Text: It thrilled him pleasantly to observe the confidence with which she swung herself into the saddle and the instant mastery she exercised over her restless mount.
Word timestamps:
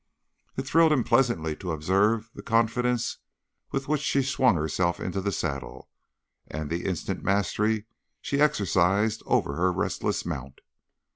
It 0.57 0.63
thrilled 0.63 0.91
him 0.91 1.03
pleasantly 1.03 1.55
to 1.57 1.71
observe 1.71 2.31
the 2.33 2.41
confidence 2.41 3.19
with 3.69 3.87
which 3.87 4.01
she 4.01 4.23
swung 4.23 4.55
herself 4.55 4.99
into 4.99 5.21
the 5.21 5.31
saddle 5.31 5.89
and 6.47 6.71
the 6.71 6.85
instant 6.85 7.21
mastery 7.23 7.85
she 8.19 8.41
exercised 8.41 9.21
over 9.27 9.53
her 9.57 9.71
restless 9.71 10.25
mount. 10.25 10.61